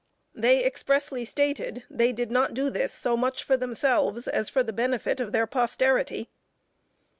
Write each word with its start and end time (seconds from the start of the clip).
They 0.33 0.65
expressly 0.65 1.25
stated, 1.25 1.83
they 1.87 2.11
did 2.11 2.31
not 2.31 2.55
do 2.55 2.71
this 2.71 2.91
so 2.91 3.15
much 3.15 3.43
for 3.43 3.55
themselves, 3.55 4.27
as 4.27 4.49
for 4.49 4.63
the 4.63 4.73
benefit 4.73 5.19
of 5.19 5.31
their 5.31 5.45
posterity. 5.45 6.27